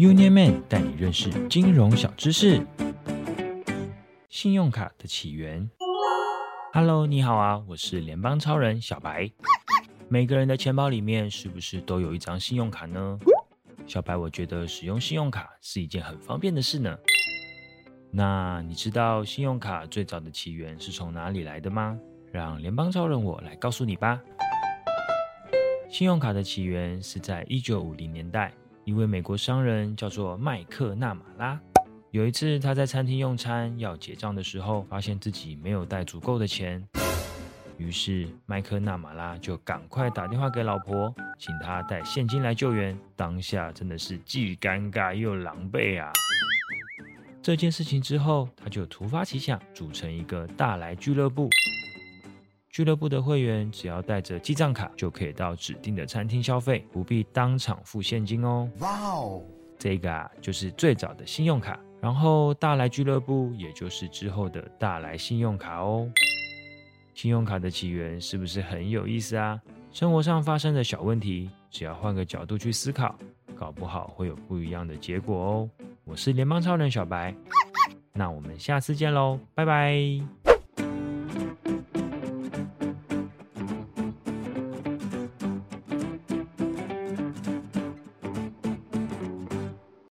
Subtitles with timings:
[0.00, 2.66] Union Man 带你认识金融小知识。
[4.30, 5.68] 信用卡的起源。
[6.72, 9.30] Hello，你好啊，我是联邦超人小白。
[10.08, 13.18] 每个人的钱包里面是不是都有一张信用卡呢？
[13.86, 16.96] 小白，我觉得使用信用卡是一件很方便的事呢。
[18.10, 21.98] 那你知道信用卡最早的起源是从哪里来的吗？
[22.32, 24.18] 让联邦超人我来告诉你吧。
[25.90, 28.50] 信用卡的起源是在一九五零年代，
[28.84, 31.60] 一位美国商人叫做麦克纳马拉。
[32.10, 36.84] 有一次他在餐厅用餐要结账的时候，发现自己没有带足够的钱，
[37.76, 42.98] 于是麦克纳马拉就赶快打电话给老婆，请他带现金来救援。
[43.14, 46.10] 当下真的是既尴尬又狼狈啊！
[47.42, 51.48] 这件事情之后，他就突发奇想，组成一个大来俱乐部。
[52.70, 58.70] 俱乐部的会员只要带着记账卡，就可以到指定的餐厅消费，不必当场付现金哦。
[58.78, 59.42] 哇哦，
[59.76, 61.78] 这个啊就是最早的信用卡。
[62.00, 66.08] 然后大来俱乐部也就是之后的大来信用卡哦。
[67.12, 69.60] 信用卡的起源是不是很有意思啊？
[69.90, 73.18] 生活上发生的小问题，只要换个角度去思考，
[73.56, 75.70] 搞不好会有不一样的结果哦。
[76.04, 77.34] 我是联邦超人小白，
[78.14, 80.39] 那我们下次见喽，拜拜。